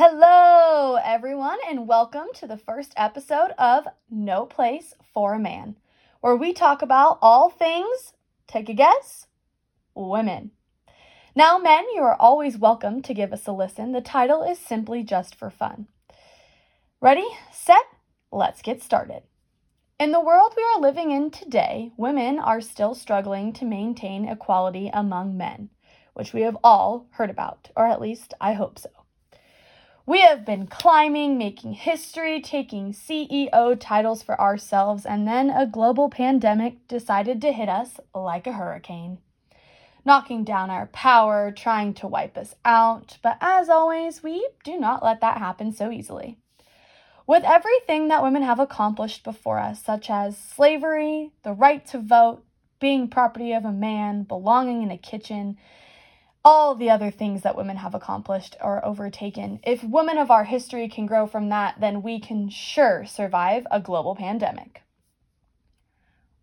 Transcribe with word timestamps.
Hello, 0.00 0.94
everyone, 0.94 1.58
and 1.68 1.88
welcome 1.88 2.28
to 2.34 2.46
the 2.46 2.56
first 2.56 2.92
episode 2.96 3.50
of 3.58 3.88
No 4.08 4.46
Place 4.46 4.94
for 5.12 5.34
a 5.34 5.40
Man, 5.40 5.74
where 6.20 6.36
we 6.36 6.52
talk 6.52 6.82
about 6.82 7.18
all 7.20 7.50
things, 7.50 8.12
take 8.46 8.68
a 8.68 8.74
guess, 8.74 9.26
women. 9.96 10.52
Now, 11.34 11.58
men, 11.58 11.84
you 11.96 12.02
are 12.02 12.14
always 12.14 12.56
welcome 12.56 13.02
to 13.02 13.12
give 13.12 13.32
us 13.32 13.48
a 13.48 13.50
listen. 13.50 13.90
The 13.90 14.00
title 14.00 14.44
is 14.44 14.60
simply 14.60 15.02
just 15.02 15.34
for 15.34 15.50
fun. 15.50 15.88
Ready, 17.00 17.26
set, 17.52 17.82
let's 18.30 18.62
get 18.62 18.80
started. 18.80 19.24
In 19.98 20.12
the 20.12 20.20
world 20.20 20.54
we 20.56 20.62
are 20.62 20.80
living 20.80 21.10
in 21.10 21.32
today, 21.32 21.90
women 21.96 22.38
are 22.38 22.60
still 22.60 22.94
struggling 22.94 23.52
to 23.54 23.64
maintain 23.64 24.28
equality 24.28 24.92
among 24.94 25.36
men, 25.36 25.70
which 26.14 26.32
we 26.32 26.42
have 26.42 26.56
all 26.62 27.08
heard 27.14 27.30
about, 27.30 27.70
or 27.74 27.88
at 27.88 28.00
least 28.00 28.32
I 28.40 28.52
hope 28.52 28.78
so. 28.78 28.90
We 30.08 30.22
have 30.22 30.46
been 30.46 30.68
climbing, 30.68 31.36
making 31.36 31.74
history, 31.74 32.40
taking 32.40 32.94
CEO 32.94 33.76
titles 33.78 34.22
for 34.22 34.40
ourselves, 34.40 35.04
and 35.04 35.28
then 35.28 35.50
a 35.50 35.66
global 35.66 36.08
pandemic 36.08 36.88
decided 36.88 37.42
to 37.42 37.52
hit 37.52 37.68
us 37.68 38.00
like 38.14 38.46
a 38.46 38.54
hurricane, 38.54 39.18
knocking 40.06 40.44
down 40.44 40.70
our 40.70 40.86
power, 40.86 41.52
trying 41.52 41.92
to 41.92 42.06
wipe 42.06 42.38
us 42.38 42.54
out. 42.64 43.18
But 43.22 43.36
as 43.42 43.68
always, 43.68 44.22
we 44.22 44.48
do 44.64 44.80
not 44.80 45.04
let 45.04 45.20
that 45.20 45.36
happen 45.36 45.72
so 45.72 45.90
easily. 45.90 46.38
With 47.26 47.44
everything 47.44 48.08
that 48.08 48.22
women 48.22 48.44
have 48.44 48.60
accomplished 48.60 49.24
before 49.24 49.58
us, 49.58 49.84
such 49.84 50.08
as 50.08 50.38
slavery, 50.38 51.32
the 51.42 51.52
right 51.52 51.86
to 51.88 51.98
vote, 51.98 52.42
being 52.80 53.08
property 53.08 53.52
of 53.52 53.66
a 53.66 53.72
man, 53.72 54.22
belonging 54.22 54.82
in 54.82 54.90
a 54.90 54.96
kitchen, 54.96 55.58
all 56.44 56.74
the 56.74 56.90
other 56.90 57.10
things 57.10 57.42
that 57.42 57.56
women 57.56 57.76
have 57.76 57.94
accomplished 57.94 58.56
or 58.60 58.84
overtaken. 58.84 59.60
If 59.62 59.82
women 59.82 60.18
of 60.18 60.30
our 60.30 60.44
history 60.44 60.88
can 60.88 61.06
grow 61.06 61.26
from 61.26 61.48
that, 61.48 61.80
then 61.80 62.02
we 62.02 62.20
can 62.20 62.48
sure 62.48 63.04
survive 63.06 63.66
a 63.70 63.80
global 63.80 64.14
pandemic. 64.14 64.82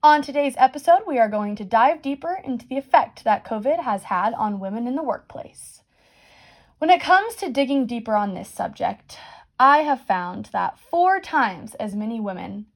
On 0.04 0.22
today's 0.22 0.54
episode, 0.58 1.02
we 1.08 1.18
are 1.18 1.30
going 1.30 1.56
to 1.56 1.66
dive 1.66 2.02
deeper 2.02 2.40
into 2.44 2.68
the 2.68 2.78
effect 2.78 3.24
that 3.24 3.44
COVID 3.44 3.82
has 3.84 4.04
had 4.04 4.34
on 4.36 4.60
women 4.60 4.88
in 4.88 4.96
the 4.96 5.04
workplace. 5.04 5.82
When 6.78 6.90
it 6.90 7.02
comes 7.02 7.36
to 7.38 7.50
digging 7.50 7.88
deeper 7.88 8.16
on 8.16 8.36
this 8.36 8.50
subject, 8.50 9.18
I 9.60 9.80
have 9.80 10.02
found 10.02 10.50
that 10.52 10.78
four 10.78 11.20
times 11.20 11.74
as 11.76 11.96
many 11.96 12.20
women 12.20 12.68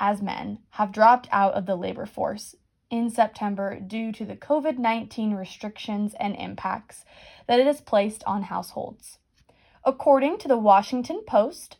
as 0.00 0.22
men 0.22 0.58
have 0.70 0.90
dropped 0.90 1.28
out 1.30 1.54
of 1.54 1.66
the 1.66 1.76
labor 1.76 2.06
force 2.06 2.56
in 2.94 3.10
September 3.10 3.80
due 3.80 4.12
to 4.12 4.24
the 4.24 4.36
COVID 4.36 4.78
19 4.78 5.34
restrictions 5.34 6.14
and 6.20 6.36
impacts 6.36 7.04
that 7.48 7.58
it 7.58 7.66
has 7.66 7.80
placed 7.80 8.22
on 8.24 8.44
households. 8.44 9.18
According 9.84 10.38
to 10.38 10.48
the 10.48 10.56
Washington 10.56 11.22
Post 11.26 11.76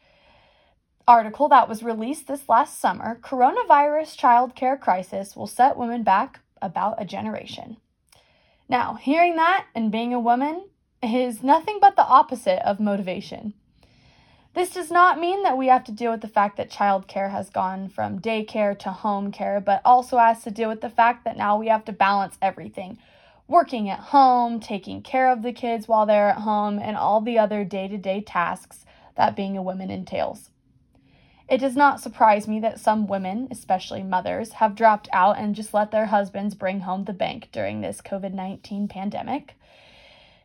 article 1.07 1.49
that 1.49 1.69
was 1.69 1.85
released 1.85 2.27
this 2.27 2.49
last 2.49 2.81
summer, 2.81 3.21
coronavirus 3.23 4.19
childcare 4.19 4.81
crisis 4.81 5.37
will 5.37 5.47
set 5.47 5.77
women 5.77 6.03
back 6.03 6.41
about 6.61 7.01
a 7.01 7.05
generation. 7.05 7.77
Now, 8.69 8.95
hearing 8.95 9.37
that 9.37 9.67
and 9.75 9.93
being 9.93 10.13
a 10.13 10.19
woman 10.19 10.69
is 11.01 11.45
nothing 11.45 11.79
but 11.81 11.95
the 11.95 12.07
opposite 12.07 12.67
of 12.67 12.81
motivation. 12.81 13.55
This 14.55 14.71
does 14.71 14.91
not 14.91 15.19
mean 15.19 15.43
that 15.43 15.59
we 15.59 15.67
have 15.67 15.83
to 15.85 15.93
deal 15.93 16.13
with 16.13 16.21
the 16.21 16.29
fact 16.29 16.57
that 16.57 16.71
childcare 16.71 17.31
has 17.31 17.51
gone 17.51 17.89
from 17.89 18.21
daycare 18.21 18.79
to 18.79 18.91
home 18.91 19.33
care, 19.33 19.61
but 19.61 19.83
also 19.85 20.19
has 20.19 20.45
to 20.45 20.51
deal 20.51 20.69
with 20.69 20.81
the 20.81 20.91
fact 20.91 21.25
that 21.25 21.37
now 21.37 21.59
we 21.59 21.67
have 21.67 21.85
to 21.87 21.93
balance 21.93 22.39
everything 22.41 22.99
working 23.47 23.91
at 23.91 23.99
home, 23.99 24.61
taking 24.61 25.03
care 25.03 25.31
of 25.31 25.43
the 25.43 25.53
kids 25.53 25.87
while 25.87 26.07
they're 26.07 26.31
at 26.31 26.39
home, 26.39 26.79
and 26.79 26.97
all 26.97 27.21
the 27.21 27.39
other 27.39 27.65
day 27.65 27.89
to 27.89 27.99
day 27.99 28.21
tasks 28.21 28.85
that 29.17 29.37
being 29.37 29.57
a 29.57 29.63
woman 29.63 29.91
entails. 29.91 30.51
It 31.49 31.59
does 31.59 31.77
not 31.77 32.01
surprise 32.01 32.49
me 32.49 32.59
that 32.61 32.81
some 32.81 33.07
women, 33.07 33.49
especially 33.51 34.03
mothers, 34.03 34.53
have 34.53 34.75
dropped 34.75 35.09
out 35.13 35.37
and 35.37 35.55
just 35.55 35.75
let 35.75 35.91
their 35.91 36.07
husbands 36.07 36.55
bring 36.55 36.81
home 36.81 37.05
the 37.05 37.13
bank 37.13 37.49
during 37.53 37.81
this 37.81 38.01
COVID 38.01 38.33
19 38.33 38.89
pandemic. 38.89 39.55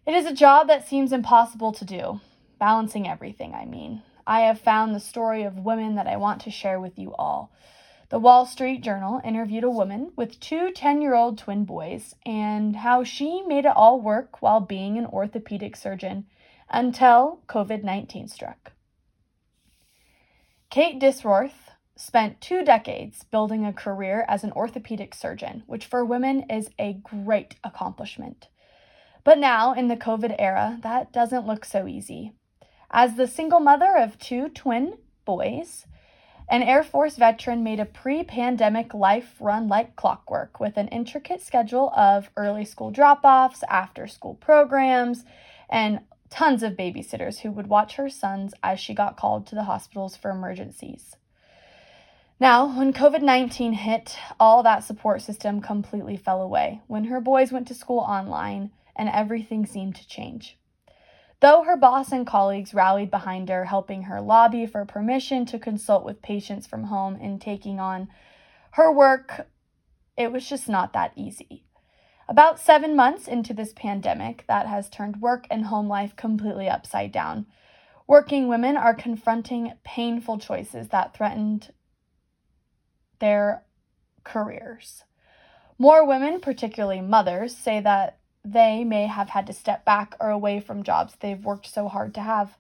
It 0.06 0.14
is 0.14 0.26
a 0.26 0.34
job 0.34 0.68
that 0.68 0.88
seems 0.88 1.14
impossible 1.14 1.72
to 1.72 1.86
do, 1.86 2.20
balancing 2.60 3.08
everything, 3.08 3.54
I 3.54 3.66
mean. 3.66 4.04
I 4.28 4.42
have 4.42 4.62
found 4.62 4.94
the 4.94 5.00
story 5.00 5.44
of 5.44 5.58
women 5.58 5.96
that 5.96 6.08
I 6.08 6.18
want 6.18 6.42
to 6.42 6.52
share 6.52 6.80
with 6.80 7.00
you 7.00 7.16
all. 7.16 7.52
The 8.10 8.20
Wall 8.20 8.46
Street 8.46 8.82
Journal 8.82 9.22
interviewed 9.24 9.64
a 9.64 9.70
woman 9.70 10.12
with 10.16 10.40
two 10.40 10.72
10 10.72 11.02
year 11.02 11.16
old 11.16 11.38
twin 11.38 11.64
boys 11.64 12.16
and 12.26 12.76
how 12.76 13.04
she 13.04 13.42
made 13.44 13.66
it 13.66 13.76
all 13.76 14.02
work 14.02 14.42
while 14.42 14.60
being 14.60 14.98
an 14.98 15.06
orthopedic 15.06 15.76
surgeon 15.76 16.26
until 16.70 17.42
COVID 17.48 17.84
19 17.84 18.28
struck. 18.28 18.74
Kate 20.70 21.00
Disworth 21.00 21.72
spent 21.96 22.40
two 22.40 22.64
decades 22.64 23.24
building 23.24 23.66
a 23.66 23.74
career 23.74 24.26
as 24.28 24.44
an 24.44 24.52
orthopedic 24.54 25.14
surgeon, 25.14 25.64
which 25.68 25.86
for 25.86 26.06
women 26.06 26.50
is 26.50 26.70
a 26.80 26.94
great 27.04 27.56
accomplishment. 27.64 28.48
But 29.24 29.38
now, 29.38 29.74
in 29.74 29.88
the 29.88 29.98
COVID 29.98 30.36
era, 30.40 30.80
that 30.82 31.12
doesn't 31.12 31.46
look 31.46 31.66
so 31.66 31.88
easy. 31.88 32.34
As 32.92 33.16
the 33.16 33.28
single 33.28 33.60
mother 33.60 33.96
of 33.96 34.18
two 34.18 34.50
twin 34.50 34.98
boys, 35.24 35.86
an 36.50 36.64
Air 36.64 36.84
Force 36.84 37.18
veteran 37.18 37.64
made 37.64 37.80
a 37.80 37.86
pre 37.86 38.24
pandemic 38.24 38.96
life 38.96 39.36
run 39.40 39.68
like 39.68 39.96
clockwork 39.96 40.60
with 40.60 40.76
an 40.78 40.88
intricate 40.88 41.42
schedule 41.42 41.92
of 41.96 42.32
early 42.36 42.66
school 42.66 42.90
drop 42.90 43.20
offs, 43.24 43.64
after 43.70 44.08
school 44.08 44.34
programs, 44.34 45.24
and 45.70 46.00
tons 46.32 46.64
of 46.64 46.74
babysitters 46.74 47.40
who 47.40 47.52
would 47.52 47.68
watch 47.68 47.96
her 47.96 48.10
sons 48.10 48.54
as 48.64 48.80
she 48.80 48.96
got 48.96 49.18
called 49.18 49.46
to 49.46 49.56
the 49.56 49.64
hospitals 49.66 50.16
for 50.16 50.32
emergencies. 50.32 51.16
Now, 52.40 52.76
when 52.76 52.94
COVID 52.94 53.22
19 53.22 53.74
hit, 53.74 54.18
all 54.40 54.64
that 54.64 54.84
support 54.84 55.22
system 55.22 55.62
completely 55.62 56.18
fell 56.18 56.42
away 56.42 56.82
when 56.88 57.06
her 57.06 57.22
boys 57.22 57.52
went 57.52 57.68
to 57.68 57.76
school 57.76 58.00
online 58.00 58.72
and 58.96 59.10
everything 59.10 59.68
seemed 59.68 59.96
to 59.98 60.08
change. 60.08 60.58
Though 61.42 61.64
her 61.64 61.78
boss 61.78 62.12
and 62.12 62.28
colleagues 62.28 62.74
rallied 62.74 63.10
behind 63.10 63.48
her, 63.50 63.66
helping 63.66 64.04
her 64.04 64.20
lobby 64.20 64.66
for 64.66 64.84
permission 64.84 65.46
to 65.48 65.60
consult 65.60 66.04
with 66.04 66.22
patients 66.22 66.68
from 66.68 66.86
home 66.86 67.18
and 67.22 67.40
taking 67.40 67.80
on 67.80 68.10
her 68.72 68.92
work, 68.92 69.48
it 70.18 70.32
was 70.32 70.48
just 70.48 70.68
not 70.68 70.94
that 70.94 71.14
easy. 71.16 71.64
About 72.28 72.60
seven 72.60 72.96
months 72.96 73.28
into 73.28 73.54
this 73.54 73.74
pandemic, 73.74 74.44
that 74.48 74.68
has 74.68 74.90
turned 74.90 75.22
work 75.22 75.48
and 75.50 75.66
home 75.66 75.88
life 75.88 76.16
completely 76.16 76.70
upside 76.70 77.12
down. 77.12 77.48
Working 78.06 78.48
women 78.48 78.78
are 78.78 78.94
confronting 78.94 79.74
painful 79.84 80.38
choices 80.40 80.90
that 80.90 81.16
threatened 81.16 81.74
their 83.20 83.64
careers. 84.24 85.04
More 85.80 86.06
women, 86.06 86.40
particularly 86.40 87.02
mothers, 87.02 87.56
say 87.56 87.80
that 87.80 88.19
they 88.44 88.84
may 88.84 89.08
have 89.08 89.30
had 89.30 89.48
to 89.48 89.54
step 89.54 89.86
back 89.86 90.16
or 90.20 90.30
away 90.30 90.60
from 90.60 90.84
jobs 90.84 91.16
they've 91.20 91.44
worked 91.44 91.68
so 91.68 91.88
hard 91.88 92.14
to 92.14 92.22
have. 92.22 92.58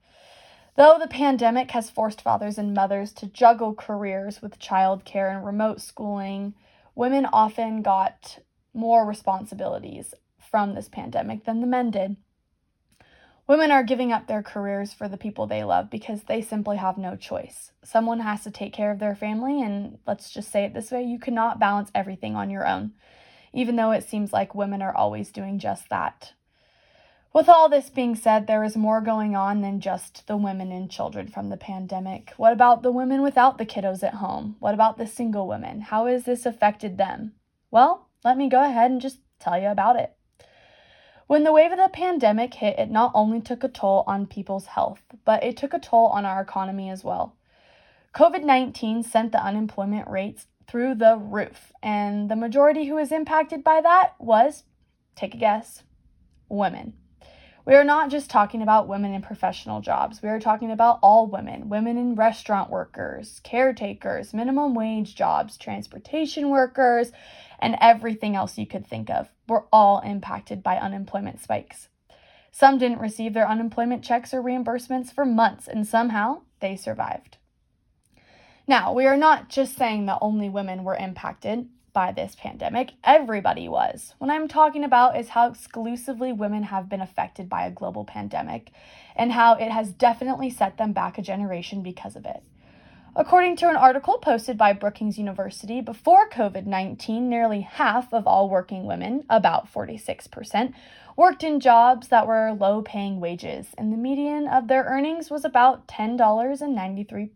Though 0.75 0.97
the 0.99 1.07
pandemic 1.07 1.71
has 1.71 1.89
forced 1.89 2.21
fathers 2.21 2.57
and 2.57 2.73
mothers 2.73 3.11
to 3.13 3.25
juggle 3.25 3.73
careers 3.73 4.41
with 4.41 4.59
childcare 4.59 5.33
and 5.33 5.45
remote 5.45 5.81
schooling, 5.81 6.53
women 6.95 7.25
often 7.25 7.81
got 7.81 8.39
more 8.73 9.05
responsibilities 9.05 10.13
from 10.39 10.73
this 10.73 10.87
pandemic 10.87 11.45
than 11.45 11.61
the 11.61 11.67
men 11.67 11.91
did. 11.91 12.15
Women 13.47 13.71
are 13.71 13.83
giving 13.83 14.11
up 14.11 14.27
their 14.27 14.43
careers 14.43 14.93
for 14.93 15.07
the 15.09 15.17
people 15.17 15.47
they 15.47 15.63
love 15.63 15.89
because 15.89 16.23
they 16.23 16.41
simply 16.41 16.77
have 16.77 16.99
no 16.99 17.15
choice. 17.15 17.71
Someone 17.83 18.19
has 18.19 18.43
to 18.43 18.51
take 18.51 18.73
care 18.73 18.91
of 18.91 18.99
their 18.99 19.15
family, 19.15 19.61
and 19.61 19.97
let's 20.05 20.29
just 20.29 20.51
say 20.51 20.65
it 20.65 20.73
this 20.75 20.91
way 20.91 21.03
you 21.03 21.17
cannot 21.17 21.59
balance 21.59 21.89
everything 21.95 22.35
on 22.35 22.51
your 22.51 22.67
own 22.67 22.93
even 23.53 23.75
though 23.75 23.91
it 23.91 24.07
seems 24.07 24.33
like 24.33 24.55
women 24.55 24.81
are 24.81 24.95
always 24.95 25.31
doing 25.31 25.59
just 25.59 25.89
that. 25.89 26.33
With 27.31 27.47
all 27.47 27.69
this 27.69 27.91
being 27.91 28.15
said, 28.15 28.47
there 28.47 28.63
is 28.63 28.75
more 28.75 29.01
going 29.01 29.35
on 29.35 29.61
than 29.61 29.81
just 29.81 30.25
the 30.25 30.35
women 30.35 30.71
and 30.71 30.89
children 30.89 31.27
from 31.27 31.49
the 31.49 31.57
pandemic. 31.57 32.33
What 32.37 32.53
about 32.53 32.81
the 32.81 32.91
women 32.91 33.21
without 33.21 33.59
the 33.59 33.67
kiddos 33.67 34.01
at 34.01 34.15
home? 34.15 34.55
What 34.59 34.73
about 34.73 34.97
the 34.97 35.05
single 35.05 35.47
women? 35.47 35.81
How 35.81 36.07
has 36.07 36.23
this 36.23 36.47
affected 36.47 36.97
them? 36.97 37.33
Well, 37.69 38.09
let 38.23 38.35
me 38.35 38.49
go 38.49 38.63
ahead 38.63 38.89
and 38.89 38.99
just 38.99 39.19
tell 39.39 39.61
you 39.61 39.67
about 39.67 39.95
it. 39.95 40.15
When 41.27 41.43
the 41.43 41.53
wave 41.53 41.71
of 41.71 41.77
the 41.77 41.89
pandemic 41.93 42.55
hit, 42.55 42.79
it 42.79 42.89
not 42.89 43.11
only 43.13 43.39
took 43.39 43.63
a 43.63 43.67
toll 43.67 44.03
on 44.07 44.25
people's 44.25 44.65
health, 44.65 45.03
but 45.23 45.43
it 45.43 45.55
took 45.55 45.75
a 45.75 45.79
toll 45.79 46.07
on 46.07 46.25
our 46.25 46.41
economy 46.41 46.89
as 46.89 47.03
well. 47.03 47.35
COVID 48.15 48.43
19 48.43 49.03
sent 49.03 49.31
the 49.31 49.45
unemployment 49.45 50.09
rates 50.09 50.47
through 50.69 50.95
the 50.95 51.17
roof. 51.17 51.71
And 51.81 52.29
the 52.29 52.35
majority 52.35 52.85
who 52.85 52.95
was 52.95 53.11
impacted 53.11 53.63
by 53.63 53.81
that 53.81 54.15
was, 54.19 54.63
take 55.15 55.33
a 55.33 55.37
guess, 55.37 55.83
women. 56.47 56.93
We 57.65 57.75
are 57.75 57.83
not 57.83 58.09
just 58.09 58.29
talking 58.29 58.61
about 58.61 58.87
women 58.87 59.13
in 59.13 59.21
professional 59.21 59.81
jobs. 59.81 60.23
We 60.23 60.29
are 60.29 60.39
talking 60.39 60.71
about 60.71 60.99
all 61.03 61.27
women 61.27 61.69
women 61.69 61.97
in 61.97 62.15
restaurant 62.15 62.71
workers, 62.71 63.41
caretakers, 63.43 64.33
minimum 64.33 64.73
wage 64.73 65.13
jobs, 65.13 65.57
transportation 65.57 66.49
workers, 66.49 67.11
and 67.59 67.75
everything 67.79 68.35
else 68.35 68.57
you 68.57 68.65
could 68.65 68.87
think 68.87 69.09
of. 69.09 69.29
We're 69.47 69.65
all 69.71 69.99
impacted 69.99 70.63
by 70.63 70.77
unemployment 70.77 71.41
spikes. 71.41 71.89
Some 72.51 72.79
didn't 72.79 73.01
receive 73.01 73.33
their 73.33 73.47
unemployment 73.47 74.03
checks 74.03 74.33
or 74.33 74.41
reimbursements 74.41 75.13
for 75.13 75.25
months, 75.25 75.67
and 75.67 75.85
somehow 75.85 76.41
they 76.61 76.75
survived. 76.75 77.37
Now, 78.69 78.93
we 78.93 79.07
are 79.07 79.17
not 79.17 79.49
just 79.49 79.75
saying 79.75 80.05
that 80.05 80.19
only 80.21 80.47
women 80.47 80.83
were 80.83 80.95
impacted 80.95 81.67
by 81.91 82.11
this 82.11 82.35
pandemic, 82.35 82.91
everybody 83.03 83.67
was. 83.67 84.13
What 84.19 84.29
I'm 84.29 84.47
talking 84.47 84.83
about 84.83 85.17
is 85.19 85.29
how 85.29 85.49
exclusively 85.49 86.31
women 86.31 86.61
have 86.61 86.87
been 86.87 87.01
affected 87.01 87.49
by 87.49 87.65
a 87.65 87.71
global 87.71 88.05
pandemic 88.05 88.69
and 89.15 89.31
how 89.31 89.53
it 89.53 89.71
has 89.71 89.91
definitely 89.91 90.51
set 90.51 90.77
them 90.77 90.93
back 90.93 91.17
a 91.17 91.23
generation 91.23 91.81
because 91.81 92.15
of 92.15 92.27
it. 92.27 92.43
According 93.15 93.55
to 93.55 93.69
an 93.69 93.75
article 93.75 94.19
posted 94.19 94.55
by 94.55 94.73
Brookings 94.73 95.17
University, 95.17 95.81
before 95.81 96.29
COVID 96.29 96.67
19, 96.67 97.27
nearly 97.27 97.61
half 97.61 98.13
of 98.13 98.27
all 98.27 98.51
working 98.51 98.85
women, 98.85 99.23
about 99.31 99.73
46%, 99.73 100.75
worked 101.17 101.43
in 101.43 101.59
jobs 101.59 102.09
that 102.09 102.27
were 102.27 102.51
low 102.51 102.83
paying 102.83 103.19
wages, 103.19 103.69
and 103.79 103.91
the 103.91 103.97
median 103.97 104.47
of 104.47 104.67
their 104.67 104.83
earnings 104.83 105.31
was 105.31 105.43
about 105.43 105.87
$10.93 105.87 107.31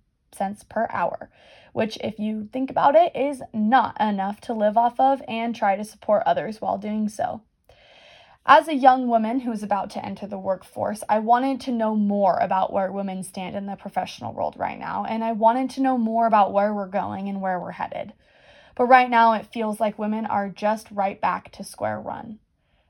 per 0.69 0.87
hour, 0.89 1.29
which, 1.73 1.97
if 2.01 2.19
you 2.19 2.49
think 2.51 2.69
about 2.69 2.95
it, 2.95 3.15
is 3.15 3.41
not 3.53 3.99
enough 3.99 4.41
to 4.41 4.53
live 4.53 4.77
off 4.77 4.99
of 4.99 5.21
and 5.27 5.55
try 5.55 5.75
to 5.75 5.83
support 5.83 6.23
others 6.25 6.59
while 6.61 6.77
doing 6.77 7.09
so. 7.09 7.41
As 8.45 8.67
a 8.67 8.75
young 8.75 9.07
woman 9.07 9.39
who 9.39 9.53
is 9.53 9.63
about 9.63 9.89
to 9.91 10.05
enter 10.05 10.27
the 10.27 10.37
workforce, 10.37 11.01
I 11.07 11.19
wanted 11.19 11.61
to 11.61 11.71
know 11.71 11.95
more 11.95 12.37
about 12.39 12.73
where 12.73 12.91
women 12.91 13.23
stand 13.23 13.55
in 13.55 13.67
the 13.67 13.77
professional 13.77 14.33
world 14.33 14.55
right 14.57 14.77
now, 14.77 15.05
and 15.05 15.23
I 15.23 15.31
wanted 15.31 15.69
to 15.71 15.81
know 15.81 15.97
more 15.97 16.27
about 16.27 16.51
where 16.51 16.73
we're 16.73 16.87
going 16.87 17.29
and 17.29 17.39
where 17.39 17.57
we're 17.57 17.71
headed. 17.71 18.11
But 18.75 18.87
right 18.87 19.09
now, 19.09 19.33
it 19.33 19.53
feels 19.53 19.79
like 19.79 19.97
women 19.97 20.25
are 20.25 20.49
just 20.49 20.91
right 20.91 21.21
back 21.21 21.51
to 21.53 21.63
square 21.63 22.01
one. 22.01 22.39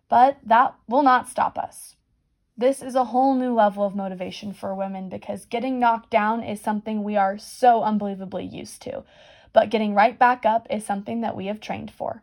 But 0.09 0.37
that 0.43 0.75
will 0.87 1.03
not 1.03 1.29
stop 1.29 1.57
us. 1.57 1.97
This 2.55 2.83
is 2.83 2.93
a 2.93 3.05
whole 3.05 3.33
new 3.33 3.51
level 3.51 3.83
of 3.83 3.95
motivation 3.95 4.53
for 4.53 4.75
women 4.75 5.09
because 5.09 5.45
getting 5.45 5.79
knocked 5.79 6.11
down 6.11 6.43
is 6.43 6.61
something 6.61 7.01
we 7.01 7.17
are 7.17 7.35
so 7.39 7.81
unbelievably 7.81 8.45
used 8.45 8.83
to, 8.83 9.03
but 9.53 9.71
getting 9.71 9.95
right 9.95 10.19
back 10.19 10.45
up 10.45 10.67
is 10.69 10.85
something 10.85 11.21
that 11.21 11.35
we 11.35 11.47
have 11.47 11.59
trained 11.59 11.89
for. 11.89 12.21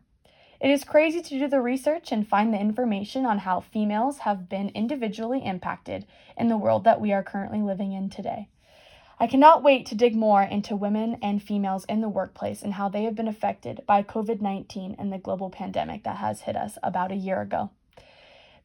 It 0.61 0.69
is 0.69 0.85
crazy 0.85 1.21
to 1.21 1.39
do 1.39 1.49
the 1.49 1.59
research 1.59 2.13
and 2.13 2.25
find 2.25 2.53
the 2.53 2.61
information 2.61 3.25
on 3.25 3.39
how 3.39 3.59
females 3.59 4.19
have 4.19 4.47
been 4.47 4.69
individually 4.69 5.43
impacted 5.43 6.05
in 6.37 6.47
the 6.47 6.55
world 6.55 6.85
that 6.85 7.01
we 7.01 7.11
are 7.11 7.23
currently 7.23 7.61
living 7.61 7.91
in 7.91 8.09
today. 8.09 8.47
I 9.19 9.27
cannot 9.27 9.63
wait 9.63 9.85
to 9.87 9.95
dig 9.95 10.15
more 10.15 10.43
into 10.43 10.77
women 10.77 11.17
and 11.21 11.43
females 11.43 11.83
in 11.89 11.99
the 11.99 12.07
workplace 12.07 12.61
and 12.61 12.75
how 12.75 12.87
they 12.87 13.03
have 13.03 13.15
been 13.15 13.27
affected 13.27 13.81
by 13.85 14.01
COVID 14.01 14.39
19 14.39 14.95
and 14.97 15.11
the 15.11 15.17
global 15.17 15.49
pandemic 15.49 16.05
that 16.05 16.17
has 16.17 16.41
hit 16.41 16.55
us 16.55 16.77
about 16.81 17.11
a 17.11 17.15
year 17.15 17.41
ago. 17.41 17.71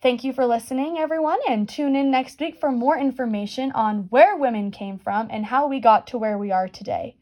Thank 0.03 0.25
you 0.25 0.35
for 0.35 0.45
listening, 0.45 0.99
everyone, 0.99 1.39
and 1.49 1.67
tune 1.67 1.97
in 1.97 2.11
next 2.11 2.39
week 2.39 2.61
for 2.61 2.71
more 2.71 2.99
information 2.99 3.73
on 3.73 4.09
where 4.11 4.37
women 4.37 4.71
came 4.71 4.99
from 4.99 5.29
and 5.31 5.47
how 5.47 5.67
we 5.67 5.81
got 5.81 6.07
to 6.09 6.19
where 6.19 6.37
we 6.37 6.53
are 6.53 6.69
today. 6.69 7.17